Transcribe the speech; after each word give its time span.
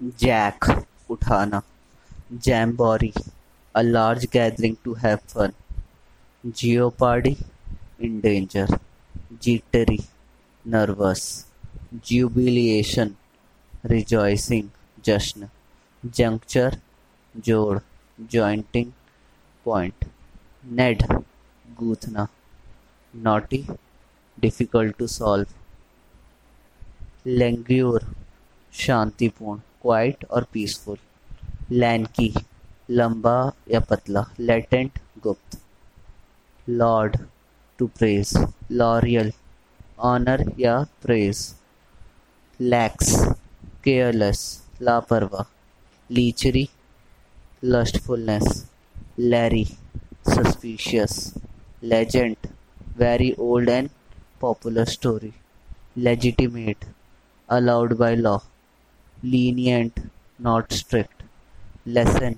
jack 0.00 0.66
उठाना 1.10 1.60
jamboree 2.46 3.14
a 3.74 3.82
large 3.82 4.30
gathering 4.30 4.76
to 4.84 4.94
have 4.94 5.20
fun 5.32 5.52
jeopardy 6.60 7.32
in 7.98 8.20
danger 8.20 8.66
jittery 9.40 9.98
nervous 10.64 11.22
jubilation 12.08 13.10
rejoicing 13.84 14.66
जश्न 15.08 15.48
juncture 16.18 16.72
जोड़ 17.48 17.78
jointing 18.34 18.90
point 19.66 20.04
ned 20.64 21.06
गूथना 21.80 22.28
naughty 23.14 23.60
difficult 24.38 24.98
to 24.98 25.08
solve 25.08 25.48
languor 27.40 28.00
शांतिपूर्ण 28.72 29.67
quiet 29.82 30.24
और 30.30 30.46
peaceful 30.52 30.96
lanky 31.70 32.34
लंबा 32.90 33.52
या 33.70 33.80
पतला. 33.80 34.24
लेटेंट 34.40 34.98
गुप्त. 35.22 35.58
Laud 36.68 37.16
to 37.78 37.86
praise 37.86 38.32
laurel 38.70 39.32
honour 39.98 40.44
या 40.58 40.78
प्रेज 41.02 41.54
लैक्स 42.60 43.14
केयरलेस 43.84 44.64
लापरवाह. 44.82 45.52
Lechery 46.10 46.68
lustfulness 47.64 48.70
leery 49.18 49.64
suspicious 50.28 51.34
legend 51.82 52.36
very 52.96 53.34
old 53.38 53.68
and 53.68 53.90
popular 54.40 54.84
story 54.84 55.34
Legitimate, 55.98 56.84
allowed 57.48 57.98
by 57.98 58.14
law. 58.14 58.40
Lenient, 59.22 60.10
not 60.38 60.72
strict. 60.72 61.22
Lesson, 61.86 62.36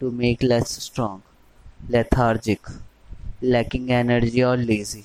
to 0.00 0.10
make 0.10 0.42
less 0.42 0.70
strong. 0.70 1.22
Lethargic, 1.88 2.60
lacking 3.40 3.90
energy 3.90 4.44
or 4.44 4.56
lazy. 4.56 5.04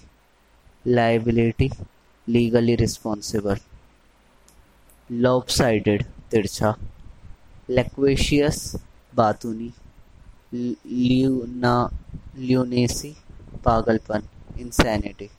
Liability, 0.86 1.72
legally 2.28 2.76
responsible. 2.76 3.58
Lopsided, 5.12 6.06
तिरछा. 6.32 6.76
Loquacious, 7.70 8.78
बातूनी. 9.16 9.72
Luna, 10.54 11.92
lunacy, 12.36 13.16
पागलपन 13.66 14.24
insanity 14.58 15.30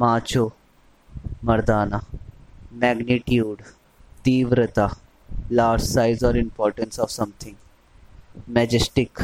macho 0.00 0.52
mardana 1.48 1.98
magnitude, 2.72 3.62
tivrata, 4.24 4.96
large 5.50 5.82
size 5.82 6.22
or 6.22 6.36
importance 6.36 6.98
of 6.98 7.10
something, 7.10 7.56
majestic, 8.46 9.18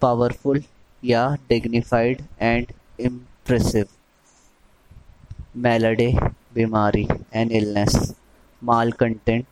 powerful, 0.00 0.58
yeah, 1.00 1.36
dignified 1.48 2.24
and 2.38 2.72
impressive, 2.98 3.88
malady, 5.54 6.18
bimari, 6.54 7.06
an 7.32 7.50
illness, 7.50 8.14
malcontent, 8.60 9.46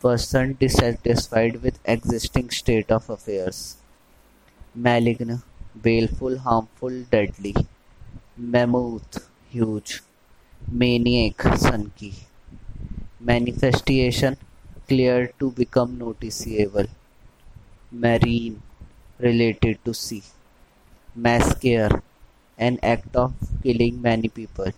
person 0.00 0.56
dissatisfied 0.58 1.62
with 1.62 1.78
existing 1.84 2.50
state 2.50 2.90
of 2.90 3.08
affairs, 3.10 3.76
malignant, 4.74 5.42
baleful, 5.82 6.38
harmful, 6.38 7.02
deadly, 7.10 7.54
mammoth, 8.36 9.28
huge. 9.50 10.02
Maniac 10.60 11.42
सन 11.58 11.82
की। 11.98 12.12
Manifestation 13.22 14.36
clear 14.88 15.24
to 15.38 15.50
become 15.50 15.96
noticeable 15.96 16.88
marine 18.02 18.60
related 19.20 19.78
to 19.84 19.92
sea 19.92 20.20
massacre 21.18 22.00
an 22.58 22.78
act 22.84 23.16
of 23.16 23.62
killing 23.62 24.00
many 24.02 24.28
people 24.28 24.72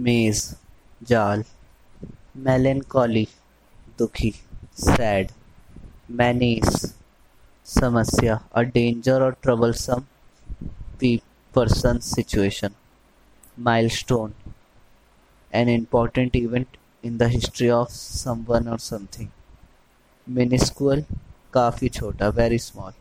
maze 0.00 0.44
जाल. 1.08 1.44
Melancholy 2.36 3.26
दुखी 3.98 4.30
sad 4.78 5.30
menace 6.10 6.93
समस्या 7.66 8.40
a 8.54 8.60
danger 8.60 9.22
और 9.22 9.36
troublesome 9.42 10.02
person 11.54 11.98
situation 11.98 12.70
milestone 13.88 14.32
an 15.52 15.68
important 15.68 16.36
event 16.36 16.76
in 17.04 17.16
the 17.18 17.22
history 17.22 17.68
of 17.70 17.88
someone 17.90 18.68
और 18.68 18.78
something 18.78 19.28
मिनिस्कुअल 20.28 21.04
काफ़ी 21.54 21.88
छोटा 21.88 22.28
very 22.28 22.58
small 22.58 22.92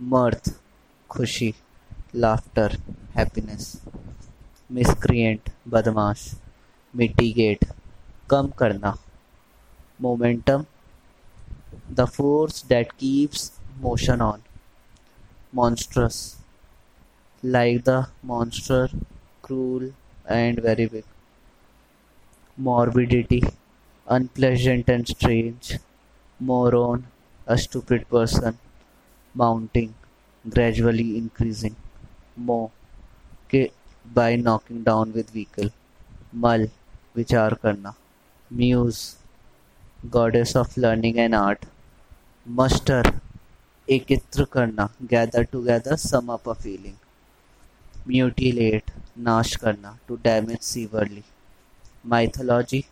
मर्थ 0.00 0.54
खुशी. 1.10 1.54
Laughter 2.14 2.80
happiness 3.16 3.82
miscreant 4.72 5.50
बदमाश. 5.68 6.34
Mitigate 6.96 7.64
कम 8.30 8.48
करना. 8.48 8.96
Momentum 10.00 10.64
the 11.90 12.04
force 12.04 12.64
that 12.68 12.92
keeps 12.92 13.59
motion 13.80 14.20
on. 14.20 14.42
Monstrous. 15.52 16.36
Like 17.42 17.84
the 17.84 18.08
monster, 18.22 18.88
cruel 19.42 19.92
and 20.26 20.60
very 20.60 20.86
big. 20.86 21.04
Morbidity. 22.56 23.42
Unpleasant 24.06 24.88
and 24.88 25.08
strange. 25.08 25.78
Moron. 26.38 27.06
A 27.46 27.56
stupid 27.56 28.08
person. 28.08 28.58
Mounting. 29.34 29.94
Gradually 30.48 31.16
increasing. 31.16 31.76
Mo. 32.36 32.70
By 34.14 34.36
knocking 34.36 34.82
down 34.82 35.12
with 35.12 35.30
vehicle. 35.30 35.70
Mal. 36.32 36.66
Vichar 37.16 37.58
karna. 37.60 37.94
Muse. 38.50 39.16
Goddess 40.10 40.54
of 40.54 40.76
learning 40.76 41.18
and 41.18 41.34
art. 41.34 41.64
Muster. 42.44 43.02
एकत्र 43.90 44.44
करना 44.44 44.84
gather 45.10 45.44
together 45.52 45.96
समीलिंग 45.96 46.94
up 46.94 48.08
mutilate 48.08 48.90
नाश 49.18 49.54
करना 49.56 49.90
to 50.08 50.16
damage 50.24 50.60
severely 50.62 51.22
mythology 52.06 52.84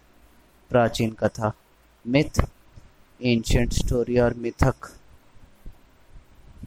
प्राचीन 0.70 1.10
कथा. 1.20 1.52
Myth 2.04 2.40
ancient 3.20 3.72
story 3.72 4.18
और 4.18 4.34
मिथक. 4.34 4.97